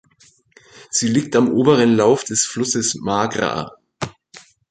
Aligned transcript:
Sie 0.89 1.07
liegt 1.09 1.35
am 1.35 1.51
oberen 1.51 1.93
Lauf 1.95 2.23
des 2.23 2.43
Flusses 2.47 2.95
Magra. 2.95 3.75